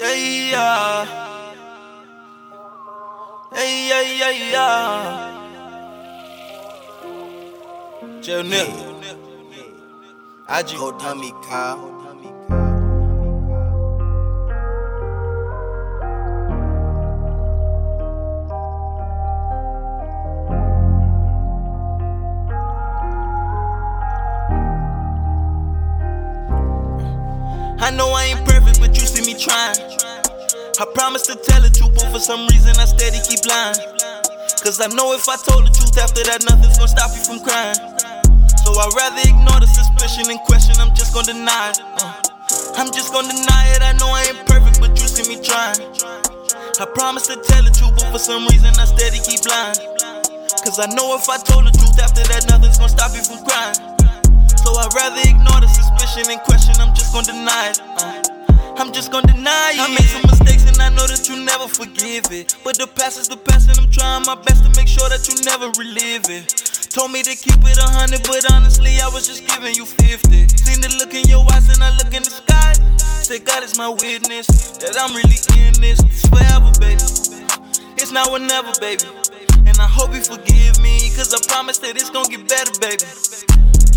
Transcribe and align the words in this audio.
Yeah, 0.00 0.14
yeah. 0.14 1.04
Yeah, 3.52 3.90
yeah, 3.90 4.00
yeah, 4.00 4.50
yeah. 4.52 5.60
Chill, 8.22 8.42
nigga. 8.42 8.86
I 10.48 10.62
just 10.62 10.78
Go 10.78 10.92
dummy, 10.98 11.32
Kyle. 11.44 11.99
I 27.80 27.88
know 27.90 28.12
I 28.12 28.36
ain't 28.36 28.44
perfect, 28.44 28.78
but 28.78 28.92
you 28.92 29.08
see 29.08 29.24
me 29.24 29.32
trying. 29.40 29.80
I 30.76 30.84
promise 30.92 31.24
to 31.32 31.34
tell 31.34 31.64
the 31.64 31.72
truth, 31.72 31.96
but 31.96 32.12
for 32.12 32.20
some 32.20 32.44
reason 32.52 32.76
I 32.76 32.84
steady 32.84 33.16
keep 33.24 33.40
lying. 33.48 33.80
Cause 34.60 34.84
I 34.84 34.88
know 34.92 35.16
if 35.16 35.24
I 35.32 35.40
told 35.40 35.64
the 35.64 35.72
truth 35.72 35.96
after 35.96 36.20
that, 36.28 36.44
nothing's 36.44 36.76
gonna 36.76 36.92
stop 36.92 37.08
you 37.16 37.24
from 37.24 37.40
crying. 37.40 37.80
So 38.60 38.76
I'd 38.76 38.92
rather 38.92 39.24
ignore 39.24 39.64
the 39.64 39.68
suspicion 39.68 40.28
and 40.28 40.40
question, 40.44 40.76
I'm 40.76 40.92
just 40.92 41.16
gonna 41.16 41.32
deny 41.32 41.72
it. 41.72 41.80
Uh, 42.04 42.12
I'm 42.76 42.92
just 42.92 43.16
gonna 43.16 43.32
deny 43.32 43.64
it, 43.72 43.80
I 43.80 43.96
know 43.96 44.12
I 44.12 44.28
ain't 44.28 44.44
perfect, 44.44 44.76
but 44.84 44.92
you 45.00 45.08
see 45.08 45.24
me 45.24 45.40
trying. 45.40 45.80
I 46.76 46.84
promise 46.84 47.32
to 47.32 47.40
tell 47.40 47.64
the 47.64 47.72
truth, 47.72 47.96
but 47.96 48.12
for 48.12 48.20
some 48.20 48.44
reason 48.52 48.76
I 48.76 48.84
steady 48.84 49.24
keep 49.24 49.40
lying. 49.48 49.80
Cause 50.68 50.76
I 50.76 50.84
know 50.92 51.16
if 51.16 51.32
I 51.32 51.40
told 51.40 51.64
the 51.64 51.72
truth 51.72 51.96
after 51.96 52.20
that, 52.28 52.44
nothing's 52.44 52.76
gonna 52.76 52.92
stop 52.92 53.16
you 53.16 53.24
from 53.24 53.40
crying. 53.48 53.89
So 54.70 54.78
I'd 54.78 54.94
rather 54.94 55.18
ignore 55.26 55.58
the 55.58 55.66
suspicion 55.66 56.30
and 56.30 56.38
question, 56.46 56.78
I'm 56.78 56.94
just 56.94 57.10
gonna 57.10 57.26
deny 57.26 57.74
it. 57.74 57.82
Uh, 57.82 58.22
I'm 58.78 58.94
just 58.94 59.10
gonna 59.10 59.26
deny 59.26 59.74
it. 59.74 59.82
I 59.82 59.90
made 59.90 60.06
some 60.06 60.22
mistakes 60.30 60.62
and 60.62 60.78
I 60.78 60.94
know 60.94 61.10
that 61.10 61.26
you 61.26 61.42
never 61.42 61.66
forgive 61.66 62.30
it. 62.30 62.54
But 62.62 62.78
the 62.78 62.86
past 62.86 63.18
is 63.18 63.26
the 63.26 63.36
past 63.36 63.66
and 63.66 63.74
I'm 63.82 63.90
trying 63.90 64.22
my 64.30 64.38
best 64.38 64.62
to 64.62 64.70
make 64.78 64.86
sure 64.86 65.10
that 65.10 65.26
you 65.26 65.34
never 65.42 65.74
relive 65.74 66.30
it. 66.30 66.54
Told 66.86 67.10
me 67.10 67.26
to 67.26 67.34
keep 67.34 67.58
it 67.66 67.82
a 67.82 67.88
hundred, 67.98 68.22
but 68.30 68.46
honestly 68.54 68.94
I 69.02 69.10
was 69.10 69.26
just 69.26 69.42
giving 69.42 69.74
you 69.74 69.82
50. 69.82 70.46
Seen 70.54 70.78
the 70.78 70.94
look 71.02 71.18
in 71.18 71.26
your 71.26 71.42
eyes 71.50 71.66
and 71.66 71.82
I 71.82 71.90
look 71.98 72.14
in 72.14 72.22
the 72.22 72.30
sky. 72.30 72.78
Say 73.26 73.42
God 73.42 73.66
is 73.66 73.74
my 73.74 73.90
witness 73.90 74.46
that 74.78 74.94
I'm 74.94 75.18
really 75.18 75.34
in 75.66 75.74
this. 75.82 75.98
It's 75.98 76.30
forever, 76.30 76.70
baby. 76.78 77.02
It's 77.98 78.14
now 78.14 78.30
or 78.30 78.38
never, 78.38 78.70
baby. 78.78 79.02
And 79.66 79.74
I 79.82 79.90
hope 79.90 80.14
you 80.14 80.22
forgive 80.22 80.78
me, 80.78 81.10
cause 81.18 81.34
I 81.34 81.42
promise 81.50 81.82
that 81.82 81.98
it's 81.98 82.10
gonna 82.14 82.30
get 82.30 82.46
better, 82.46 82.70
baby. 82.78 83.02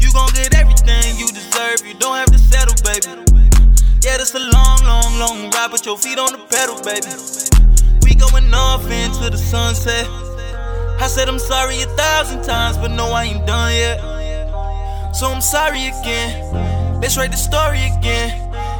You 0.03 0.11
gon' 0.11 0.27
get 0.33 0.53
everything 0.53 1.17
you 1.17 1.27
deserve, 1.31 1.87
you 1.87 1.93
don't 1.93 2.17
have 2.17 2.29
to 2.29 2.37
settle, 2.37 2.75
baby. 2.83 3.07
Yeah, 4.03 4.19
it's 4.19 4.35
a 4.35 4.39
long, 4.39 4.83
long, 4.83 5.17
long 5.17 5.49
ride, 5.51 5.71
put 5.71 5.85
your 5.85 5.97
feet 5.97 6.19
on 6.19 6.33
the 6.33 6.43
pedal, 6.51 6.75
baby. 6.83 7.07
We 8.03 8.13
going 8.19 8.53
off 8.53 8.83
into 8.91 9.29
the 9.29 9.37
sunset. 9.37 10.05
I 10.99 11.07
said 11.07 11.29
I'm 11.29 11.39
sorry 11.39 11.81
a 11.81 11.85
thousand 11.95 12.43
times, 12.43 12.77
but 12.77 12.91
no, 12.91 13.13
I 13.13 13.23
ain't 13.23 13.47
done 13.47 13.71
yet. 13.71 14.01
So 15.15 15.31
I'm 15.31 15.39
sorry 15.39 15.87
again. 15.87 16.99
Let's 16.99 17.15
write 17.15 17.31
the 17.31 17.37
story 17.37 17.83
again. 17.97 18.35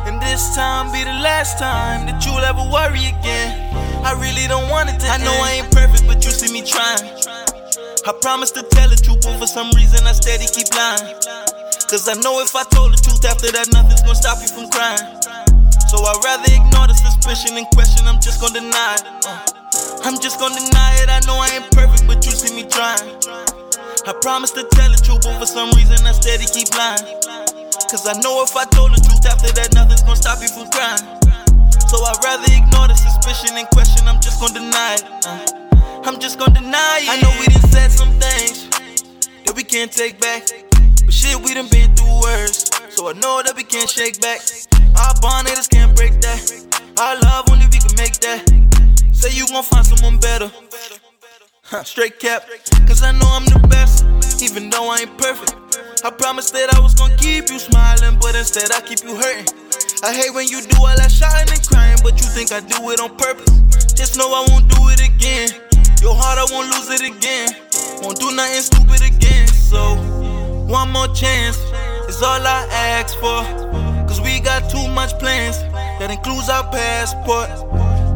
And 0.06 0.22
this 0.22 0.54
time 0.56 0.92
be 0.92 1.06
the 1.06 1.20
last 1.24 1.58
time 1.58 2.06
that 2.08 2.26
you'll 2.26 2.44
ever 2.44 2.68
worry 2.70 3.08
again. 3.16 3.74
I 4.04 4.12
really 4.20 4.46
don't 4.50 4.70
want 4.70 4.90
it 4.90 5.00
to 5.00 5.08
I 5.08 5.18
know 5.24 5.32
I 5.32 5.62
ain't 5.64 5.72
perfect, 5.72 6.06
but 6.06 6.26
you 6.26 6.32
see 6.32 6.52
me 6.52 6.68
trying. 6.68 7.43
I 8.04 8.12
promise 8.20 8.52
to 8.52 8.64
tell 8.76 8.92
the 8.92 9.00
truth, 9.00 9.24
but 9.24 9.40
for 9.40 9.48
some 9.48 9.72
reason 9.80 10.04
I 10.04 10.12
steady 10.12 10.44
keep 10.52 10.68
lying. 10.76 11.16
Cause 11.88 12.04
I 12.12 12.20
know 12.20 12.44
if 12.44 12.52
I 12.52 12.68
told 12.68 12.92
the 12.92 13.00
truth 13.00 13.24
after 13.24 13.48
that, 13.56 13.72
nothing's 13.72 14.04
gonna 14.04 14.20
stop 14.20 14.44
you 14.44 14.52
from 14.52 14.68
crying. 14.76 15.08
So 15.88 16.04
I'd 16.04 16.20
rather 16.20 16.52
ignore 16.52 16.92
the 16.92 17.00
suspicion 17.00 17.56
and 17.56 17.64
question, 17.72 18.04
I'm 18.04 18.20
just 18.20 18.44
gonna 18.44 18.60
deny 18.60 19.00
it. 19.00 19.08
Uh, 19.24 19.40
I'm 20.04 20.20
just 20.20 20.36
gonna 20.36 20.60
deny 20.60 21.00
it, 21.00 21.08
I 21.08 21.24
know 21.24 21.40
I 21.40 21.48
ain't 21.56 21.72
perfect, 21.72 22.04
but 22.04 22.20
you 22.28 22.36
see 22.36 22.52
me 22.52 22.68
trying. 22.68 23.08
I 24.04 24.12
promise 24.20 24.52
to 24.60 24.68
tell 24.76 24.92
the 24.92 25.00
truth, 25.00 25.24
but 25.24 25.40
for 25.40 25.48
some 25.48 25.72
reason 25.72 26.04
I 26.04 26.12
steady 26.12 26.44
keep 26.52 26.76
lying. 26.76 27.08
Cause 27.88 28.04
I 28.04 28.20
know 28.20 28.44
if 28.44 28.52
I 28.52 28.68
told 28.68 28.92
the 28.92 29.00
truth 29.00 29.24
after 29.24 29.48
that, 29.56 29.72
nothing's 29.72 30.04
gonna 30.04 30.13
can't 39.74 39.92
take 39.92 40.22
back. 40.22 40.46
But 41.04 41.12
shit, 41.12 41.36
we 41.42 41.56
done 41.56 41.68
been 41.68 41.96
through 41.96 42.22
worse. 42.22 42.70
So 42.94 43.10
I 43.10 43.14
know 43.14 43.42
that 43.42 43.56
we 43.56 43.64
can't 43.64 43.90
shake 43.90 44.22
back. 44.22 44.40
Our 45.02 45.18
bond 45.20 45.48
haters 45.50 45.68
can't 45.68 45.96
break 45.96 46.22
that. 46.22 46.46
Our 47.02 47.18
love 47.26 47.50
only 47.50 47.66
we 47.74 47.82
can 47.82 47.98
make 47.98 48.14
that. 48.22 48.46
Say 49.12 49.34
you 49.34 49.48
gon' 49.48 49.64
find 49.64 49.84
someone 49.84 50.20
better. 50.22 50.52
Straight 51.84 52.20
cap, 52.20 52.46
cause 52.86 53.02
I 53.02 53.14
know 53.18 53.26
I'm 53.26 53.46
the 53.50 53.58
best, 53.66 54.06
even 54.44 54.70
though 54.70 54.94
I 54.94 55.10
ain't 55.10 55.18
perfect. 55.18 55.58
I 56.06 56.12
promised 56.12 56.54
that 56.54 56.70
I 56.70 56.80
was 56.80 56.94
gonna 56.94 57.18
keep 57.18 57.50
you 57.50 57.58
smiling, 57.58 58.20
but 58.22 58.36
instead 58.36 58.70
I 58.70 58.80
keep 58.82 59.02
you 59.02 59.18
hurting. 59.18 59.50
I 60.06 60.14
hate 60.14 60.36
when 60.38 60.48
you 60.48 60.62
do 60.62 60.78
all 60.86 60.94
that 60.94 61.10
shouting 61.10 61.50
and 61.50 61.66
crying, 61.66 61.98
but 62.04 62.14
you 62.22 62.30
think 62.30 62.54
I 62.54 62.62
do 62.62 62.78
it 62.94 63.02
on 63.02 63.18
purpose. 63.18 63.50
Just 63.98 64.22
know 64.22 64.30
I 64.38 64.46
won't 64.54 64.70
do 64.70 64.94
it 64.94 65.02
again. 65.02 65.50
Your 65.98 66.14
heart, 66.14 66.38
I 66.38 66.46
won't 66.54 66.70
lose 66.70 66.94
it 66.94 67.10
again. 67.10 67.56
Won't 68.04 68.20
do 68.20 68.30
nothing 68.36 68.62
stupid 68.62 69.02
again. 69.02 69.13
So, 69.74 69.98
one 70.70 70.92
more 70.92 71.08
chance 71.08 71.58
is 72.08 72.22
all 72.22 72.46
I 72.46 72.68
ask 72.70 73.18
for. 73.18 73.42
Cause 74.06 74.22
we 74.22 74.40
got 74.40 74.70
too 74.70 74.88
much 74.94 75.18
plans 75.18 75.58
that 75.98 76.12
includes 76.12 76.48
our 76.48 76.62
passport. 76.70 77.50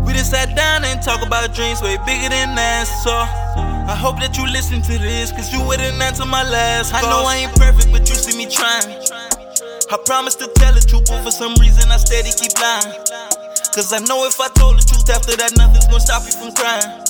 We 0.06 0.14
just 0.14 0.30
sat 0.30 0.56
down 0.56 0.86
and 0.86 1.02
talk 1.02 1.26
about 1.26 1.56
dreams 1.56 1.82
way 1.82 1.98
bigger 2.06 2.30
than 2.30 2.54
that. 2.54 2.86
So, 2.86 3.10
I 3.10 3.98
hope 3.98 4.20
that 4.20 4.38
you 4.38 4.46
listen 4.46 4.84
to 4.84 5.00
this, 5.02 5.32
cause 5.32 5.52
you 5.52 5.58
wouldn't 5.66 5.98
answer 5.98 6.26
my 6.26 6.44
last 6.46 6.92
call. 6.94 7.02
I 7.02 7.10
know 7.10 7.26
I 7.26 7.36
ain't 7.42 7.56
perfect, 7.58 7.90
but 7.92 8.08
you 8.08 8.14
see 8.14 8.38
me 8.38 8.46
trying. 8.46 8.94
I 9.90 9.98
promise 10.06 10.36
to 10.36 10.48
tell 10.62 10.74
the 10.78 10.86
truth, 10.86 11.10
but 11.10 11.24
for 11.24 11.32
some 11.32 11.56
reason 11.58 11.90
I 11.90 11.98
steady 11.98 12.30
keep 12.38 12.54
lying. 12.62 13.02
Cause 13.74 13.90
I 13.94 14.00
know 14.06 14.30
if 14.30 14.38
I 14.40 14.46
told 14.54 14.78
the 14.78 14.86
truth 14.86 15.10
after 15.10 15.34
that, 15.42 15.58
nothing's 15.58 15.88
gonna 15.90 16.06
stop 16.06 16.22
you 16.22 16.38
from 16.38 16.54
crying. 16.54 17.02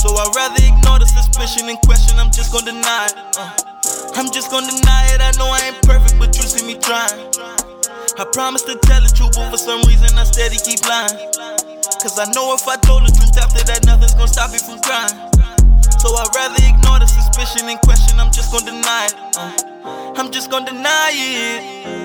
So 0.00 0.16
I'd 0.16 0.32
rather 0.32 0.64
ignore 0.64 1.00
the 1.00 1.06
suspicion 1.06 1.68
and 1.68 1.76
question, 1.84 2.16
I'm 2.18 2.32
just 2.32 2.48
gonna 2.48 2.72
deny 2.72 3.12
it. 3.12 3.16
Uh, 3.36 3.73
I'm 4.12 4.30
just 4.30 4.50
gonna 4.50 4.68
deny 4.68 5.08
it, 5.16 5.20
I 5.20 5.32
know 5.38 5.48
I 5.48 5.72
ain't 5.72 5.82
perfect, 5.82 6.18
but 6.18 6.36
you 6.36 6.42
see 6.44 6.66
me 6.66 6.78
trying. 6.78 7.32
I 8.18 8.24
promise 8.32 8.62
to 8.62 8.76
tell 8.84 9.00
the 9.00 9.10
truth, 9.16 9.34
but 9.34 9.50
for 9.50 9.58
some 9.58 9.82
reason 9.88 10.16
I 10.18 10.24
steady 10.24 10.56
keep 10.60 10.84
lying. 10.86 11.16
Cause 12.02 12.18
I 12.18 12.30
know 12.32 12.54
if 12.54 12.68
I 12.68 12.76
told 12.76 13.02
the 13.02 13.12
truth 13.12 13.36
after 13.38 13.64
that, 13.64 13.84
nothing's 13.86 14.14
gonna 14.14 14.28
stop 14.28 14.52
you 14.52 14.60
from 14.60 14.78
crying. 14.84 15.16
So 15.98 16.12
I'd 16.14 16.28
rather 16.36 16.60
ignore 16.60 17.00
the 17.00 17.06
suspicion 17.06 17.68
and 17.68 17.80
question, 17.80 18.20
I'm 18.20 18.30
just 18.30 18.52
gonna 18.52 18.70
deny 18.70 19.06
it. 19.06 19.14
Uh, 19.36 20.12
I'm 20.16 20.30
just 20.30 20.50
gonna 20.50 20.66
deny 20.70 21.10
it. 21.14 22.03